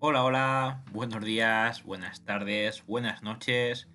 Hola, 0.00 0.22
hola, 0.22 0.84
buenos 0.92 1.24
días, 1.24 1.82
buenas 1.82 2.24
tardes, 2.24 2.86
buenas 2.86 3.24
noches, 3.24 3.88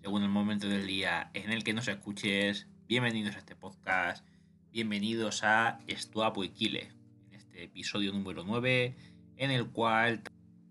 según 0.00 0.22
el 0.22 0.30
momento 0.30 0.66
del 0.66 0.86
día 0.86 1.30
en 1.34 1.52
el 1.52 1.64
que 1.64 1.74
nos 1.74 1.86
escuches. 1.86 2.66
Bienvenidos 2.88 3.36
a 3.36 3.40
este 3.40 3.56
podcast, 3.56 4.26
bienvenidos 4.72 5.44
a 5.44 5.80
Estuapo 5.86 6.44
y 6.44 6.48
Kile, 6.48 6.92
en 7.28 7.34
este 7.34 7.64
episodio 7.64 8.10
número 8.10 8.42
9, 8.42 8.96
en 9.36 9.50
el 9.50 9.68
cual 9.68 10.22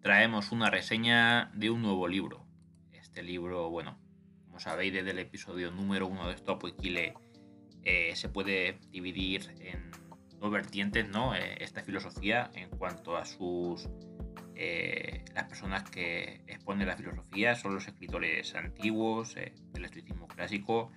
traemos 0.02 0.52
una 0.52 0.72
reseña 0.72 1.52
de 1.54 1.70
un 1.70 1.84
nuevo 1.84 2.08
libro. 2.08 2.48
Este 2.92 3.22
libro, 3.22 3.70
bueno, 3.70 4.00
como 4.48 4.60
sabéis 4.60 4.94
desde 4.94 5.12
el 5.12 5.20
episodio 5.20 5.70
número 5.70 6.08
1 6.08 6.30
de 6.30 6.34
Estuapo 6.34 6.68
y 6.68 6.72
Kile, 6.72 7.14
eh, 7.84 8.16
se 8.16 8.28
puede 8.28 8.80
dividir 8.90 9.56
en 9.60 9.92
dos 10.40 10.50
vertientes, 10.50 11.08
¿no? 11.08 11.36
Eh, 11.36 11.58
esta 11.60 11.84
filosofía 11.84 12.50
en 12.56 12.72
cuanto 12.72 13.18
a 13.18 13.26
sus 13.26 13.88
eh, 14.62 15.24
las 15.34 15.46
personas 15.46 15.90
que 15.90 16.42
exponen 16.48 16.86
la 16.86 16.98
filosofía 16.98 17.56
son 17.56 17.76
los 17.76 17.88
escritores 17.88 18.54
antiguos 18.56 19.38
eh, 19.38 19.54
del 19.72 19.86
estoicismo 19.86 20.28
clásico, 20.28 20.92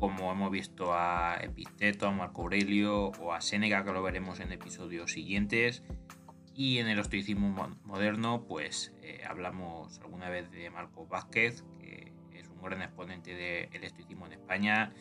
como 0.00 0.32
hemos 0.32 0.50
visto 0.50 0.92
a 0.92 1.38
Epicteto, 1.40 2.08
a 2.08 2.10
Marco 2.10 2.42
Aurelio 2.42 3.12
o 3.20 3.32
a 3.32 3.40
Séneca, 3.40 3.84
que 3.84 3.92
lo 3.92 4.02
veremos 4.02 4.40
en 4.40 4.50
episodios 4.50 5.12
siguientes. 5.12 5.84
Y 6.56 6.78
en 6.78 6.88
el 6.88 6.98
estoicismo 6.98 7.76
moderno, 7.84 8.44
pues 8.48 8.92
eh, 9.00 9.22
hablamos 9.28 10.00
alguna 10.00 10.28
vez 10.28 10.50
de 10.50 10.68
Marco 10.68 11.06
Vázquez, 11.06 11.62
que 11.78 12.12
es 12.32 12.48
un 12.48 12.60
gran 12.60 12.82
exponente 12.82 13.32
del 13.32 13.84
estoicismo 13.84 14.26
en 14.26 14.32
España, 14.32 14.92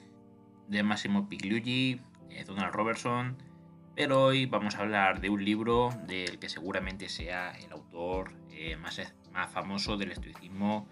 de 0.68 0.84
Massimo 0.84 1.28
Pigliucci, 1.28 2.00
Donald 2.46 2.76
Robertson, 2.76 3.38
pero 3.98 4.26
hoy 4.26 4.46
vamos 4.46 4.76
a 4.76 4.82
hablar 4.82 5.22
de 5.22 5.32
un 5.32 5.44
libro 5.44 5.90
del 6.06 6.38
que 6.38 6.50
seguramente 6.50 7.10
sea 7.10 7.54
el 7.54 7.72
autor 7.72 8.32
eh, 8.52 8.76
más, 8.78 9.02
más 9.34 9.52
famoso 9.52 9.98
del 9.98 10.12
estoicismo 10.12 10.88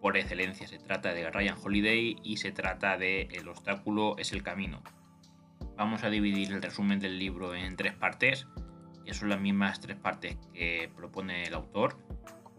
por 0.00 0.16
excelencia. 0.16 0.66
Se 0.66 0.78
trata 0.78 1.12
de 1.12 1.30
Ryan 1.30 1.58
Holiday 1.62 2.16
y 2.24 2.38
se 2.38 2.52
trata 2.52 2.96
de 2.96 3.28
El 3.30 3.48
obstáculo 3.48 4.16
es 4.16 4.32
el 4.32 4.42
camino. 4.42 4.82
Vamos 5.76 6.02
a 6.02 6.08
dividir 6.08 6.50
el 6.50 6.62
resumen 6.62 6.98
del 6.98 7.18
libro 7.18 7.54
en 7.54 7.76
tres 7.76 7.92
partes, 7.92 8.46
que 9.04 9.12
son 9.12 9.28
las 9.28 9.38
mismas 9.38 9.78
tres 9.80 9.98
partes 9.98 10.38
que 10.54 10.90
propone 10.96 11.42
el 11.42 11.52
autor. 11.52 11.98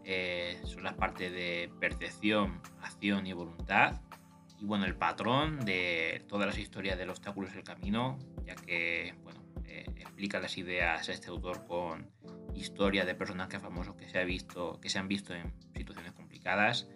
Eh, 0.06 0.62
son 0.64 0.84
las 0.84 0.94
partes 0.94 1.32
de 1.32 1.72
percepción, 1.80 2.62
acción 2.84 3.26
y 3.26 3.34
voluntad. 3.34 4.00
Y 4.60 4.66
bueno, 4.66 4.86
el 4.86 4.96
patrón 4.96 5.66
de 5.66 6.24
todas 6.28 6.46
las 6.46 6.60
historias 6.60 7.00
del 7.00 7.10
obstáculo 7.10 7.48
es 7.48 7.56
el 7.56 7.64
camino, 7.64 8.20
ya 8.46 8.56
que 8.56 9.16
bueno, 9.24 9.37
eh, 9.68 9.86
explica 9.98 10.40
las 10.40 10.58
ideas 10.58 11.08
a 11.08 11.12
este 11.12 11.30
autor 11.30 11.66
con 11.68 12.10
historias 12.56 13.06
de 13.06 13.16
personajes 13.16 13.62
famosos 13.62 13.96
que 13.96 14.10
se, 14.10 14.20
ha 14.20 14.24
visto, 14.24 14.80
que 14.82 14.90
se 14.90 15.00
han 15.00 15.08
visto 15.08 15.34
en 15.34 15.54
situaciones 15.76 16.14
complicadas. 16.14 16.88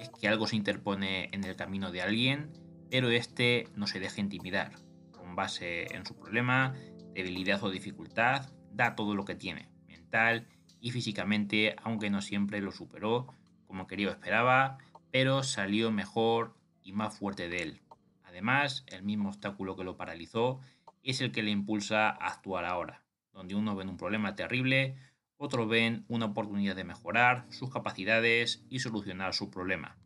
Es 0.00 0.10
que 0.10 0.28
algo 0.28 0.46
se 0.46 0.56
interpone 0.56 1.28
en 1.32 1.44
el 1.44 1.56
camino 1.56 1.90
de 1.92 2.02
alguien, 2.02 2.50
pero 2.90 3.10
este 3.10 3.68
no 3.74 3.86
se 3.86 4.00
deja 4.00 4.20
intimidar. 4.20 4.72
Con 5.12 5.36
base 5.36 5.94
en 5.94 6.04
su 6.04 6.16
problema, 6.16 6.74
debilidad 7.14 7.62
o 7.62 7.70
dificultad, 7.70 8.50
da 8.72 8.94
todo 8.94 9.14
lo 9.14 9.24
que 9.24 9.34
tiene, 9.34 9.70
mental 9.86 10.48
y 10.80 10.90
físicamente, 10.90 11.76
aunque 11.82 12.10
no 12.10 12.20
siempre 12.20 12.60
lo 12.60 12.72
superó 12.72 13.26
como 13.66 13.86
quería 13.86 14.08
o 14.08 14.10
esperaba, 14.10 14.78
pero 15.10 15.42
salió 15.42 15.90
mejor 15.90 16.56
y 16.82 16.92
más 16.92 17.18
fuerte 17.18 17.48
de 17.48 17.62
él. 17.62 17.80
Además, 18.24 18.84
el 18.88 19.02
mismo 19.02 19.30
obstáculo 19.30 19.76
que 19.76 19.84
lo 19.84 19.96
paralizó 19.96 20.60
es 21.06 21.20
el 21.20 21.30
que 21.30 21.42
le 21.42 21.52
impulsa 21.52 22.08
a 22.08 22.26
actuar 22.26 22.64
ahora, 22.64 23.04
donde 23.32 23.54
uno 23.54 23.76
ven 23.76 23.88
un 23.88 23.96
problema 23.96 24.34
terrible, 24.34 24.96
otro 25.36 25.68
ven 25.68 26.04
una 26.08 26.26
oportunidad 26.26 26.74
de 26.74 26.82
mejorar 26.82 27.46
sus 27.50 27.70
capacidades 27.70 28.64
y 28.68 28.80
solucionar 28.80 29.32
su 29.32 29.48
problema. 29.48 29.96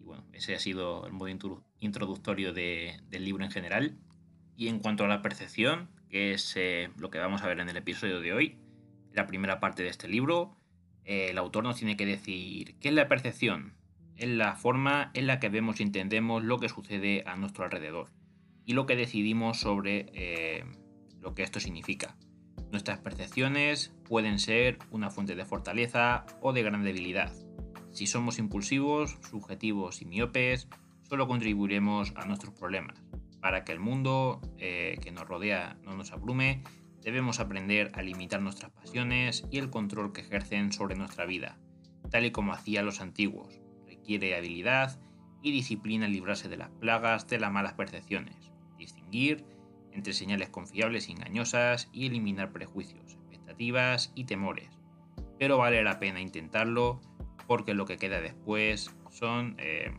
Y 0.00 0.02
bueno, 0.02 0.24
ese 0.32 0.56
ha 0.56 0.58
sido 0.58 1.06
el 1.06 1.12
modo 1.12 1.28
introductorio 1.78 2.52
del 2.52 3.24
libro 3.24 3.44
en 3.44 3.52
general. 3.52 3.96
Y 4.56 4.66
en 4.66 4.80
cuanto 4.80 5.04
a 5.04 5.08
la 5.08 5.22
percepción, 5.22 5.88
que 6.08 6.32
es 6.32 6.54
eh, 6.56 6.90
lo 6.96 7.10
que 7.10 7.18
vamos 7.18 7.42
a 7.42 7.46
ver 7.46 7.60
en 7.60 7.68
el 7.68 7.76
episodio 7.76 8.20
de 8.20 8.32
hoy, 8.32 8.58
la 9.12 9.26
primera 9.26 9.60
parte 9.60 9.84
de 9.84 9.90
este 9.90 10.08
libro, 10.08 10.56
eh, 11.04 11.28
el 11.30 11.38
autor 11.38 11.62
nos 11.62 11.76
tiene 11.76 11.96
que 11.96 12.06
decir 12.06 12.76
qué 12.80 12.88
es 12.88 12.94
la 12.94 13.06
percepción. 13.06 13.74
Es 14.16 14.28
la 14.28 14.56
forma 14.56 15.12
en 15.14 15.28
la 15.28 15.38
que 15.38 15.48
vemos 15.48 15.78
y 15.78 15.84
entendemos 15.84 16.42
lo 16.42 16.58
que 16.58 16.68
sucede 16.68 17.22
a 17.24 17.36
nuestro 17.36 17.64
alrededor 17.64 18.17
y 18.68 18.74
lo 18.74 18.84
que 18.84 18.96
decidimos 18.96 19.58
sobre 19.60 20.10
eh, 20.12 20.62
lo 21.22 21.34
que 21.34 21.42
esto 21.42 21.58
significa. 21.58 22.18
Nuestras 22.70 22.98
percepciones 22.98 23.94
pueden 24.06 24.38
ser 24.38 24.78
una 24.90 25.08
fuente 25.08 25.34
de 25.34 25.46
fortaleza 25.46 26.26
o 26.42 26.52
de 26.52 26.62
gran 26.62 26.84
debilidad. 26.84 27.32
Si 27.92 28.06
somos 28.06 28.38
impulsivos, 28.38 29.16
subjetivos 29.30 30.02
y 30.02 30.04
miopes, 30.04 30.68
solo 31.08 31.26
contribuiremos 31.26 32.12
a 32.14 32.26
nuestros 32.26 32.52
problemas. 32.52 33.02
Para 33.40 33.64
que 33.64 33.72
el 33.72 33.80
mundo 33.80 34.42
eh, 34.58 34.98
que 35.02 35.12
nos 35.12 35.26
rodea 35.26 35.78
no 35.82 35.96
nos 35.96 36.12
abrume, 36.12 36.62
debemos 37.00 37.40
aprender 37.40 37.90
a 37.94 38.02
limitar 38.02 38.42
nuestras 38.42 38.70
pasiones 38.70 39.46
y 39.50 39.56
el 39.56 39.70
control 39.70 40.12
que 40.12 40.20
ejercen 40.20 40.72
sobre 40.72 40.94
nuestra 40.94 41.24
vida, 41.24 41.58
tal 42.10 42.26
y 42.26 42.32
como 42.32 42.52
hacían 42.52 42.84
los 42.84 43.00
antiguos. 43.00 43.62
Requiere 43.86 44.36
habilidad 44.36 45.00
y 45.40 45.52
disciplina 45.52 46.06
librarse 46.06 46.50
de 46.50 46.58
las 46.58 46.68
plagas 46.68 47.26
de 47.28 47.40
las 47.40 47.50
malas 47.50 47.72
percepciones 47.72 48.48
distinguir 48.78 49.44
entre 49.92 50.12
señales 50.12 50.48
confiables 50.48 51.08
y 51.08 51.12
engañosas 51.12 51.88
y 51.92 52.06
eliminar 52.06 52.52
prejuicios, 52.52 53.14
expectativas 53.14 54.12
y 54.14 54.24
temores. 54.24 54.78
Pero 55.38 55.58
vale 55.58 55.82
la 55.82 55.98
pena 55.98 56.20
intentarlo 56.20 57.00
porque 57.46 57.74
lo 57.74 57.84
que 57.84 57.96
queda 57.96 58.20
después 58.20 58.94
son, 59.10 59.56
eh, 59.58 59.92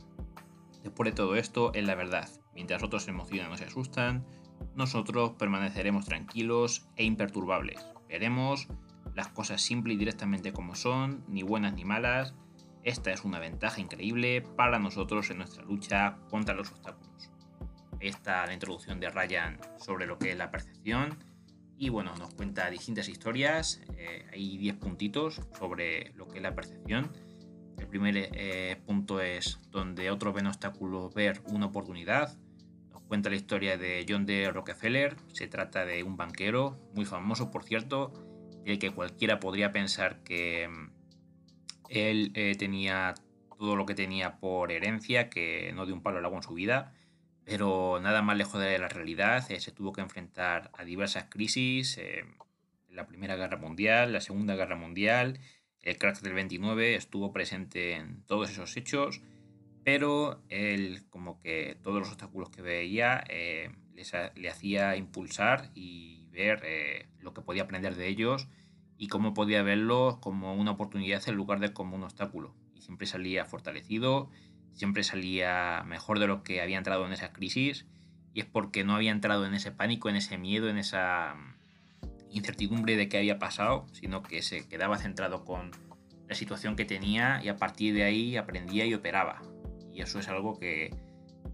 después 0.83 1.09
de 1.09 1.15
todo 1.15 1.35
esto, 1.35 1.73
es 1.73 1.85
la 1.85 1.95
verdad. 1.95 2.29
Mientras 2.53 2.83
otros 2.83 3.03
se 3.03 3.11
emocionan 3.11 3.51
o 3.51 3.57
se 3.57 3.65
asustan, 3.65 4.25
nosotros 4.75 5.31
permaneceremos 5.31 6.05
tranquilos 6.05 6.87
e 6.95 7.03
imperturbables. 7.03 7.85
Veremos 8.07 8.67
las 9.15 9.27
cosas 9.29 9.61
simple 9.61 9.93
y 9.93 9.97
directamente 9.97 10.53
como 10.53 10.75
son, 10.75 11.23
ni 11.27 11.43
buenas 11.43 11.73
ni 11.73 11.85
malas. 11.85 12.35
Esta 12.83 13.11
es 13.11 13.25
una 13.25 13.39
ventaja 13.39 13.81
increíble 13.81 14.41
para 14.41 14.79
nosotros 14.79 15.29
en 15.29 15.37
nuestra 15.37 15.63
lucha 15.63 16.17
contra 16.29 16.55
los 16.55 16.71
obstáculos 16.71 17.31
está 17.99 18.45
la 18.45 18.53
introducción 18.53 18.99
de 18.99 19.09
Ryan 19.09 19.57
sobre 19.77 20.05
lo 20.05 20.17
que 20.17 20.31
es 20.31 20.37
la 20.37 20.51
percepción. 20.51 21.17
Y 21.77 21.89
bueno, 21.89 22.15
nos 22.17 22.33
cuenta 22.33 22.69
distintas 22.69 23.07
historias. 23.07 23.81
Eh, 23.97 24.25
hay 24.31 24.57
10 24.57 24.75
puntitos 24.75 25.41
sobre 25.57 26.11
lo 26.15 26.27
que 26.27 26.37
es 26.37 26.43
la 26.43 26.53
percepción. 26.53 27.11
El 27.77 27.87
primer 27.87 28.15
eh, 28.17 28.81
punto 28.85 29.21
es 29.21 29.59
donde 29.71 30.11
otro 30.11 30.33
ven 30.33 30.47
obstáculos 30.47 31.13
ver 31.13 31.41
una 31.45 31.67
oportunidad. 31.67 32.37
Nos 32.91 33.01
cuenta 33.03 33.29
la 33.29 33.37
historia 33.37 33.77
de 33.77 34.05
John 34.07 34.25
D. 34.25 34.51
Rockefeller. 34.51 35.15
Se 35.31 35.47
trata 35.47 35.85
de 35.85 36.03
un 36.03 36.17
banquero 36.17 36.77
muy 36.93 37.05
famoso, 37.05 37.49
por 37.49 37.63
cierto, 37.63 38.11
del 38.65 38.77
que 38.77 38.91
cualquiera 38.91 39.39
podría 39.39 39.71
pensar 39.71 40.21
que 40.23 40.67
mm, 40.67 40.91
él 41.89 42.31
eh, 42.35 42.55
tenía 42.59 43.13
todo 43.57 43.77
lo 43.77 43.85
que 43.85 43.95
tenía 43.95 44.37
por 44.39 44.71
herencia, 44.71 45.29
que 45.29 45.71
no 45.73 45.85
dio 45.85 45.95
un 45.95 46.01
palo 46.01 46.17
al 46.17 46.25
agua 46.25 46.39
en 46.39 46.43
su 46.43 46.53
vida 46.53 46.93
pero 47.49 47.99
nada 47.99 48.21
más 48.21 48.37
lejos 48.37 48.61
de 48.61 48.77
la 48.77 48.87
realidad. 48.87 49.51
Eh, 49.51 49.59
se 49.59 49.71
tuvo 49.71 49.91
que 49.91 50.01
enfrentar 50.01 50.69
a 50.77 50.83
diversas 50.83 51.25
crisis, 51.29 51.97
eh, 51.97 52.23
la 52.89 53.07
Primera 53.07 53.35
Guerra 53.35 53.57
Mundial, 53.57 54.13
la 54.13 54.21
Segunda 54.21 54.55
Guerra 54.55 54.75
Mundial, 54.75 55.39
el 55.81 55.97
crack 55.97 56.21
del 56.21 56.33
29 56.33 56.93
estuvo 56.93 57.33
presente 57.33 57.95
en 57.95 58.21
todos 58.27 58.51
esos 58.51 58.77
hechos, 58.77 59.21
pero 59.83 60.43
él 60.49 61.01
como 61.09 61.39
que 61.39 61.75
todos 61.81 61.99
los 61.99 62.09
obstáculos 62.09 62.49
que 62.51 62.61
veía 62.61 63.23
eh, 63.29 63.71
le 64.35 64.49
hacía 64.49 64.95
impulsar 64.95 65.71
y 65.73 66.27
ver 66.31 67.09
lo 67.19 67.33
que 67.33 67.41
podía 67.41 67.63
aprender 67.63 67.95
de 67.95 68.07
ellos 68.07 68.47
y 68.97 69.07
cómo 69.07 69.33
podía 69.33 69.63
verlos 69.63 70.17
como 70.17 70.53
una 70.53 70.71
oportunidad 70.71 71.27
en 71.27 71.35
lugar 71.35 71.59
de 71.59 71.73
como 71.73 71.95
un 71.95 72.03
obstáculo. 72.03 72.53
Y 72.75 72.81
siempre 72.81 73.07
salía 73.07 73.45
fortalecido 73.45 74.29
siempre 74.73 75.03
salía 75.03 75.83
mejor 75.85 76.19
de 76.19 76.27
lo 76.27 76.43
que 76.43 76.61
había 76.61 76.77
entrado 76.77 77.05
en 77.05 77.13
esa 77.13 77.31
crisis 77.31 77.85
y 78.33 78.41
es 78.41 78.45
porque 78.45 78.83
no 78.83 78.95
había 78.95 79.11
entrado 79.11 79.45
en 79.45 79.53
ese 79.53 79.71
pánico, 79.71 80.09
en 80.09 80.15
ese 80.15 80.37
miedo, 80.37 80.69
en 80.69 80.77
esa 80.77 81.35
mm, 81.35 81.55
incertidumbre 82.31 82.95
de 82.95 83.09
qué 83.09 83.17
había 83.17 83.39
pasado, 83.39 83.87
sino 83.91 84.21
que 84.21 84.41
se 84.41 84.67
quedaba 84.67 84.97
centrado 84.97 85.45
con 85.45 85.71
la 86.27 86.35
situación 86.35 86.75
que 86.75 86.85
tenía 86.85 87.41
y 87.43 87.49
a 87.49 87.57
partir 87.57 87.93
de 87.93 88.03
ahí 88.03 88.37
aprendía 88.37 88.85
y 88.85 88.93
operaba. 88.93 89.41
Y 89.91 90.01
eso 90.01 90.19
es 90.19 90.27
algo 90.27 90.59
que 90.59 90.95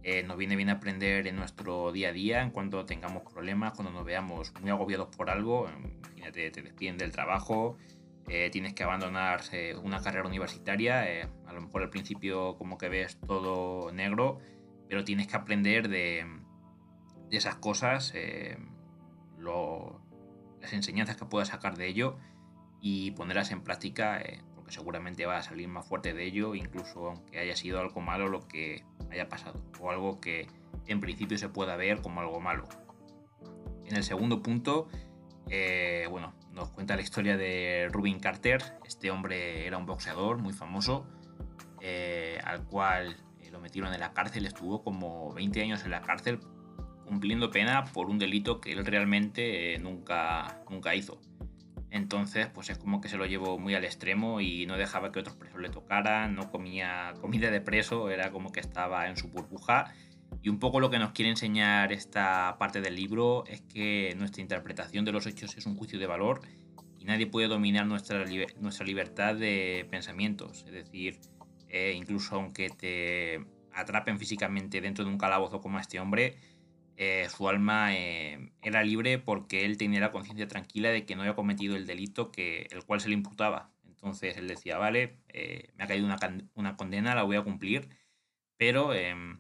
eh, 0.04 0.24
nos 0.24 0.38
viene 0.38 0.56
bien 0.56 0.70
aprender 0.70 1.26
en 1.28 1.36
nuestro 1.36 1.92
día 1.92 2.10
a 2.10 2.12
día, 2.12 2.42
en 2.44 2.52
cuanto 2.52 2.86
tengamos 2.86 3.24
problemas, 3.24 3.74
cuando 3.74 3.92
nos 3.92 4.06
veamos 4.06 4.54
muy 4.62 4.70
agobiados 4.70 5.16
por 5.16 5.30
algo, 5.30 5.68
imagínate, 6.00 6.52
te 6.52 6.62
despiden 6.62 6.98
del 6.98 7.12
trabajo, 7.12 7.78
eh, 8.28 8.50
tienes 8.52 8.74
que 8.74 8.84
abandonar 8.84 9.42
eh, 9.52 9.76
una 9.76 10.02
carrera 10.02 10.28
universitaria. 10.28 11.10
Eh, 11.12 11.28
a 11.46 11.54
lo 11.54 11.62
mejor 11.62 11.84
al 11.84 11.90
principio 11.90 12.58
como 12.58 12.78
que 12.78 12.90
ves 12.90 13.20
todo 13.28 13.92
negro, 13.92 14.40
pero 14.90 15.04
tienes 15.04 15.28
que 15.28 15.36
aprender 15.36 15.90
de, 15.90 16.26
esas 17.32 17.56
cosas, 17.56 18.14
las 19.38 20.74
enseñanzas 20.74 21.18
que 21.18 21.26
puedas 21.26 21.50
sacar 21.50 21.76
de 21.76 21.88
ello 21.88 22.18
y 22.88 23.12
ponerlas 23.12 23.52
en 23.52 23.62
práctica, 23.62 24.22
eh, 24.22 24.44
porque 24.54 24.72
seguramente 24.72 25.26
va 25.26 25.38
a 25.38 25.42
salir 25.42 25.68
más 25.68 25.88
fuerte 25.88 26.14
de 26.14 26.24
ello, 26.24 26.54
incluso 26.54 27.08
aunque 27.10 27.40
haya 27.40 27.56
sido 27.56 27.80
algo 27.80 28.00
malo 28.00 28.28
lo 28.28 28.48
que 28.48 28.84
haya 29.10 29.28
pasado, 29.28 29.60
o 29.80 29.90
algo 29.90 30.20
que 30.20 30.48
en 30.86 31.00
principio 31.00 31.38
se 31.40 31.50
pueda 31.50 31.76
ver 31.78 32.02
como 32.02 32.22
algo 32.22 32.40
malo. 32.40 32.68
En 33.86 33.96
el 33.96 34.04
segundo 34.04 34.44
punto, 34.44 34.88
eh, 35.50 36.08
bueno, 36.10 36.34
nos 36.52 36.70
cuenta 36.70 36.96
la 36.96 37.02
historia 37.02 37.38
de 37.38 37.90
Rubin 37.92 38.20
Carter. 38.20 38.62
Este 38.86 39.12
hombre 39.12 39.66
era 39.68 39.78
un 39.78 39.86
boxeador 39.86 40.38
muy 40.38 40.54
famoso, 40.54 41.06
eh, 41.82 42.40
al 42.44 42.64
cual 42.66 43.18
lo 43.56 43.62
metieron 43.62 43.94
en 43.94 44.02
la 44.02 44.12
cárcel, 44.12 44.46
estuvo 44.46 44.84
como 44.84 45.34
20 45.34 45.62
años 45.62 45.86
en 45.86 45.92
la 45.92 46.02
cárcel 46.02 46.40
cumpliendo 47.06 47.52
pena 47.52 47.86
por 47.86 48.10
un 48.10 48.20
delito 48.20 48.60
que 48.60 48.74
él 48.74 48.86
realmente 48.86 49.78
nunca, 49.80 50.62
nunca 50.70 50.94
hizo. 50.94 51.22
Entonces, 51.92 52.48
pues 52.48 52.70
es 52.70 52.78
como 52.78 53.00
que 53.00 53.08
se 53.08 53.16
lo 53.16 53.26
llevó 53.26 53.58
muy 53.58 53.74
al 53.76 53.86
extremo 53.86 54.42
y 54.42 54.66
no 54.66 54.76
dejaba 54.76 55.14
que 55.14 55.20
otros 55.20 55.38
presos 55.38 55.62
le 55.62 55.70
tocaran, 55.70 56.36
no 56.36 56.52
comía 56.52 57.14
comida 57.22 57.50
de 57.52 57.62
preso, 57.62 58.10
era 58.10 58.32
como 58.32 58.52
que 58.52 58.60
estaba 58.60 59.08
en 59.08 59.16
su 59.16 59.30
burbuja. 59.30 59.94
Y 60.46 60.50
un 60.50 60.60
poco 60.60 60.80
lo 60.80 60.92
que 60.92 61.00
nos 61.00 61.12
quiere 61.12 61.32
enseñar 61.32 61.92
esta 61.92 62.58
parte 62.60 62.80
del 62.80 62.96
libro 62.96 63.46
es 63.48 63.62
que 63.62 64.14
nuestra 64.16 64.44
interpretación 64.44 65.04
de 65.04 65.12
los 65.12 65.26
hechos 65.26 65.58
es 65.58 65.66
un 65.66 65.76
juicio 65.76 65.98
de 65.98 66.06
valor 66.06 66.42
y 67.00 67.06
nadie 67.06 67.26
puede 67.26 67.48
dominar 67.48 67.88
nuestra, 67.88 68.24
nuestra 68.60 68.86
libertad 68.86 69.34
de 69.34 69.88
pensamientos. 69.90 70.64
Es 70.68 70.72
decir, 70.72 71.20
eh, 71.68 71.94
incluso 71.98 72.36
aunque 72.36 72.70
te 72.70 73.44
atrapen 73.74 74.20
físicamente 74.20 74.82
dentro 74.82 75.04
de 75.04 75.10
un 75.10 75.18
calabozo 75.18 75.62
como 75.62 75.80
este 75.80 76.00
hombre, 76.00 76.38
eh, 76.96 77.28
su 77.36 77.50
alma 77.50 77.96
eh, 77.96 78.52
era 78.62 78.84
libre 78.84 79.18
porque 79.18 79.66
él 79.66 79.78
tenía 79.78 80.00
la 80.00 80.12
conciencia 80.12 80.48
tranquila 80.48 80.90
de 80.90 81.08
que 81.08 81.16
no 81.16 81.24
había 81.24 81.34
cometido 81.34 81.76
el 81.76 81.88
delito 81.88 82.32
que 82.32 82.68
el 82.70 82.84
cual 82.84 83.02
se 83.02 83.08
le 83.10 83.16
imputaba. 83.16 83.72
Entonces 83.84 84.38
él 84.38 84.48
decía, 84.48 84.78
vale, 84.78 85.18
me 85.76 85.84
ha 85.84 85.88
caído 85.88 86.06
una, 86.06 86.78
condena, 86.78 87.16
la 87.16 87.24
voy 87.24 87.36
a 87.36 87.42
cumplir, 87.42 87.90
pero 88.58 88.94
em, 88.94 89.40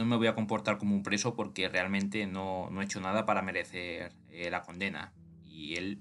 no 0.00 0.06
me 0.06 0.16
voy 0.16 0.26
a 0.26 0.34
comportar 0.34 0.78
como 0.78 0.94
un 0.94 1.02
preso 1.02 1.34
porque 1.34 1.68
realmente 1.68 2.26
no, 2.26 2.68
no 2.70 2.80
he 2.80 2.84
hecho 2.84 3.00
nada 3.00 3.26
para 3.26 3.42
merecer 3.42 4.12
la 4.50 4.62
condena. 4.62 5.12
Y 5.44 5.74
él, 5.76 6.00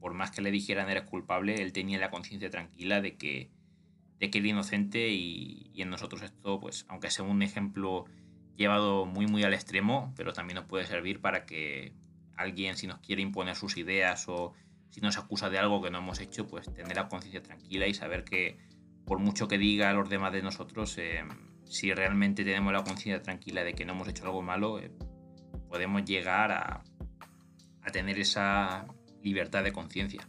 por 0.00 0.14
más 0.14 0.30
que 0.30 0.42
le 0.42 0.50
dijeran 0.50 0.90
eres 0.90 1.04
culpable, 1.04 1.62
él 1.62 1.72
tenía 1.72 1.98
la 1.98 2.10
conciencia 2.10 2.50
tranquila 2.50 3.00
de 3.00 3.16
que, 3.16 3.50
de 4.18 4.30
que 4.30 4.38
era 4.38 4.48
inocente 4.48 5.08
y, 5.08 5.72
en 5.76 5.90
nosotros 5.90 6.22
esto, 6.22 6.60
pues, 6.60 6.84
aunque 6.88 7.10
sea 7.10 7.24
un 7.24 7.42
ejemplo 7.42 8.04
llevado 8.56 9.06
muy 9.06 9.26
muy 9.26 9.44
al 9.44 9.54
extremo, 9.54 10.12
pero 10.16 10.32
también 10.32 10.56
nos 10.56 10.64
puede 10.64 10.84
servir 10.84 11.20
para 11.20 11.46
que 11.46 11.92
alguien 12.36 12.76
si 12.76 12.86
nos 12.86 12.98
quiere 12.98 13.22
imponer 13.22 13.54
sus 13.54 13.76
ideas 13.76 14.28
o 14.28 14.52
si 14.90 15.00
nos 15.00 15.16
acusa 15.16 15.48
de 15.48 15.58
algo 15.58 15.80
que 15.80 15.90
no 15.90 15.98
hemos 15.98 16.20
hecho, 16.20 16.46
pues 16.46 16.72
tener 16.72 16.96
la 16.96 17.08
conciencia 17.08 17.42
tranquila 17.42 17.86
y 17.86 17.94
saber 17.94 18.24
que 18.24 18.58
por 19.04 19.18
mucho 19.18 19.48
que 19.48 19.58
diga 19.58 19.92
los 19.92 20.08
demás 20.08 20.32
de 20.32 20.42
nosotros, 20.42 20.98
eh, 20.98 21.24
si 21.68 21.92
realmente 21.92 22.44
tenemos 22.44 22.72
la 22.72 22.82
conciencia 22.82 23.22
tranquila 23.22 23.64
de 23.64 23.74
que 23.74 23.84
no 23.84 23.92
hemos 23.92 24.08
hecho 24.08 24.24
algo 24.24 24.42
malo, 24.42 24.78
eh, 24.78 24.90
podemos 25.68 26.04
llegar 26.04 26.52
a, 26.52 26.82
a, 27.82 27.90
tener 27.90 28.18
esa 28.18 28.86
libertad 29.22 29.62
de 29.62 29.72
conciencia. 29.72 30.28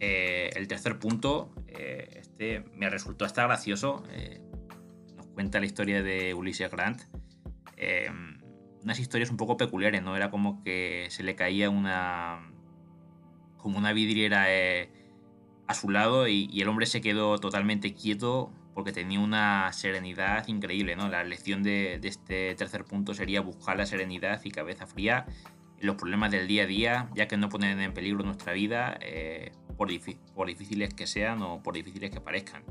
Eh, 0.00 0.50
el 0.54 0.68
tercer 0.68 0.98
punto, 0.98 1.52
este 1.66 2.60
me 2.74 2.88
resultó 2.88 3.24
hasta 3.24 3.44
gracioso 3.44 4.04
cuenta 5.34 5.60
la 5.60 5.66
historia 5.66 6.02
de 6.02 6.34
Ulises 6.34 6.70
Grant. 6.70 7.02
Unas 8.82 9.00
historias 9.00 9.30
un 9.30 9.36
poco 9.36 9.56
peculiares, 9.56 10.02
¿no? 10.02 10.16
Era 10.16 10.30
como 10.30 10.62
que 10.62 11.06
se 11.10 11.22
le 11.22 11.34
caía 11.34 11.68
una. 11.68 12.52
como 13.56 13.78
una 13.78 13.92
vidriera 13.92 14.46
eh, 14.48 14.90
a 15.68 15.74
su 15.74 15.90
lado 15.90 16.26
y, 16.28 16.48
el 16.60 16.68
hombre 16.68 16.86
se 16.86 17.00
quedó 17.00 17.38
totalmente 17.38 17.94
quieto 17.94 18.50
porque 18.74 18.92
tenía 18.92 19.20
una 19.20 19.72
serenidad 19.72 20.46
increíble, 20.48 20.96
¿no? 20.96 21.08
La 21.08 21.24
lección 21.24 21.62
de, 21.62 22.00
este 22.02 22.54
tercer 22.54 22.84
punto 22.84 23.14
sería 23.14 23.40
buscar 23.40 23.76
la 23.76 23.86
serenidad 23.86 24.40
y 24.44 24.50
cabeza 24.50 24.86
fría 24.86 25.26
en 25.78 25.86
los 25.86 25.96
problemas 25.96 26.30
del 26.30 26.46
día 26.48 26.64
a 26.64 26.66
día, 26.66 27.08
ya 27.14 27.28
que 27.28 27.36
no 27.36 27.48
ponen 27.48 27.80
en 27.80 27.92
peligro 27.94 28.24
nuestra 28.24 28.52
vida, 28.52 28.98
eh, 29.00 29.52
por, 29.76 29.88
por 30.34 30.48
difíciles 30.48 30.94
que 30.94 31.06
sean 31.06 31.42
o 31.42 31.62
por 31.62 31.74
difíciles 31.74 32.10
que 32.10 32.20
parezcan. 32.20 32.64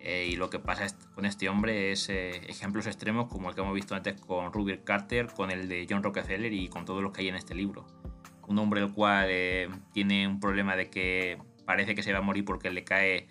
Eh, 0.00 0.28
y 0.32 0.36
lo 0.36 0.48
que 0.48 0.58
pasa 0.58 0.86
con 1.14 1.24
este 1.24 1.48
hombre 1.48 1.92
es 1.92 2.08
eh, 2.08 2.30
ejemplos 2.48 2.86
extremos 2.86 3.28
como 3.28 3.48
el 3.48 3.54
que 3.54 3.60
hemos 3.60 3.74
visto 3.74 3.94
antes 3.94 4.20
con 4.20 4.52
Rubert 4.52 4.84
Carter, 4.84 5.26
con 5.26 5.50
el 5.50 5.68
de 5.68 5.86
John 5.88 6.02
Rockefeller 6.02 6.52
y 6.52 6.68
con 6.68 6.84
todos 6.84 7.02
los 7.02 7.12
que 7.12 7.22
hay 7.22 7.28
en 7.28 7.34
este 7.34 7.54
libro. 7.54 7.86
Un 8.46 8.58
hombre 8.58 8.80
el 8.80 8.92
cual 8.92 9.26
eh, 9.28 9.68
tiene 9.92 10.26
un 10.28 10.40
problema 10.40 10.76
de 10.76 10.88
que 10.88 11.38
parece 11.68 11.94
que 11.94 12.02
se 12.02 12.14
va 12.14 12.20
a 12.20 12.22
morir 12.22 12.46
porque 12.46 12.70
le 12.70 12.82
cae 12.82 13.28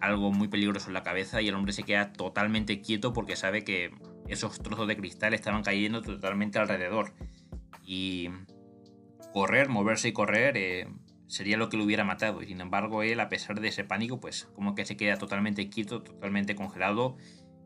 algo 0.00 0.32
muy 0.32 0.48
peligroso 0.48 0.88
en 0.88 0.94
la 0.94 1.02
cabeza 1.02 1.42
y 1.42 1.48
el 1.48 1.54
hombre 1.54 1.74
se 1.74 1.82
queda 1.82 2.14
totalmente 2.14 2.80
quieto 2.80 3.12
porque 3.12 3.36
sabe 3.36 3.62
que 3.62 3.90
esos 4.26 4.58
trozos 4.62 4.88
de 4.88 4.96
cristal 4.96 5.34
estaban 5.34 5.62
cayendo 5.62 6.00
totalmente 6.00 6.58
alrededor. 6.58 7.12
Y 7.84 8.30
correr, 9.34 9.68
moverse 9.68 10.08
y 10.08 10.12
correr 10.14 10.88
sería 11.26 11.58
lo 11.58 11.68
que 11.68 11.76
lo 11.76 11.84
hubiera 11.84 12.04
matado. 12.04 12.40
Y 12.40 12.46
sin 12.46 12.62
embargo, 12.62 13.02
él, 13.02 13.20
a 13.20 13.28
pesar 13.28 13.60
de 13.60 13.68
ese 13.68 13.84
pánico, 13.84 14.18
pues 14.18 14.46
como 14.54 14.74
que 14.74 14.86
se 14.86 14.96
queda 14.96 15.18
totalmente 15.18 15.68
quieto, 15.68 16.02
totalmente 16.02 16.54
congelado, 16.54 17.18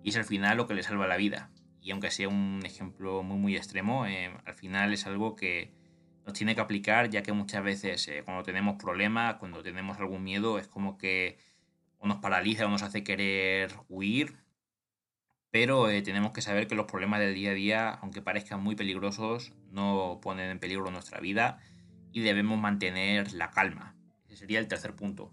y 0.03 0.09
es 0.09 0.17
al 0.17 0.25
final 0.25 0.56
lo 0.56 0.67
que 0.67 0.75
le 0.75 0.82
salva 0.82 1.06
la 1.06 1.17
vida. 1.17 1.53
Y 1.81 1.93
aunque 1.93 2.11
sea 2.11 2.29
un 2.29 2.62
ejemplo 2.65 3.23
muy, 3.23 3.38
muy 3.38 3.56
extremo, 3.56 4.05
eh, 4.05 4.32
al 4.44 4.55
final 4.55 4.93
es 4.93 5.06
algo 5.06 5.37
que 5.37 5.78
nos 6.29 6.37
tiene 6.37 6.55
que 6.55 6.61
aplicar, 6.61 7.09
ya 7.09 7.23
que 7.23 7.33
muchas 7.33 7.65
veces 7.65 8.07
eh, 8.09 8.21
cuando 8.23 8.43
tenemos 8.43 8.77
problemas, 8.77 9.37
cuando 9.37 9.63
tenemos 9.63 9.97
algún 9.97 10.23
miedo, 10.23 10.59
es 10.59 10.69
como 10.69 10.99
que 10.99 11.39
o 11.97 12.07
nos 12.07 12.19
paraliza 12.19 12.67
o 12.67 12.69
nos 12.69 12.83
hace 12.83 13.03
querer 13.03 13.73
huir. 13.89 14.37
Pero 15.51 15.89
eh, 15.89 16.03
tenemos 16.03 16.33
que 16.33 16.43
saber 16.43 16.67
que 16.67 16.75
los 16.75 16.85
problemas 16.85 17.21
del 17.21 17.35
día 17.35 17.53
a 17.53 17.55
día, 17.55 17.91
aunque 18.03 18.21
parezcan 18.21 18.63
muy 18.63 18.77
peligrosos, 18.77 19.55
no 19.71 20.19
ponen 20.21 20.51
en 20.51 20.59
peligro 20.59 20.91
nuestra 20.91 21.19
vida 21.19 21.61
y 22.13 22.21
debemos 22.21 22.61
mantener 22.61 23.33
la 23.33 23.51
calma. 23.51 23.97
Ese 24.27 24.37
sería 24.37 24.59
el 24.59 24.69
tercer 24.69 24.95
punto. 24.95 25.33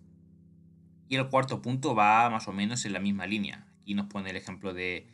Y 1.10 1.18
el 1.18 1.28
cuarto 1.28 1.62
punto 1.62 1.94
va 1.94 2.30
más 2.30 2.48
o 2.48 2.54
menos 2.54 2.86
en 2.86 2.94
la 2.94 3.02
misma 3.02 3.28
línea. 3.28 3.68
Aquí 3.82 3.96
nos 3.96 4.08
pone 4.08 4.30
el 4.30 4.38
ejemplo 4.38 4.74
de 4.74 5.10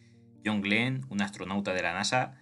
John 0.45 0.61
Glenn, 0.61 1.07
un 1.09 1.23
astronauta 1.23 1.73
de 1.73 1.81
la 1.81 1.93
NASA. 1.93 2.35